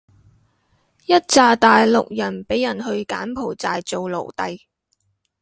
[1.05, 4.59] 一柞大陸人畀人去柬埔寨做奴隸